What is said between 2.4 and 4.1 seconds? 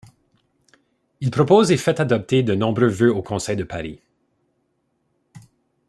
de nombreux voeux au Conseil de Paris.